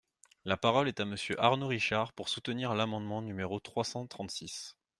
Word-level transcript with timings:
La 0.45 0.57
parole 0.57 0.87
est 0.87 0.99
à 0.99 1.05
Monsieur 1.05 1.39
Arnaud 1.39 1.67
Richard, 1.67 2.11
pour 2.13 2.27
soutenir 2.27 2.73
l’amendement 2.73 3.21
numéro 3.21 3.59
trois 3.59 3.83
cent 3.83 4.07
trente-six. 4.07 4.75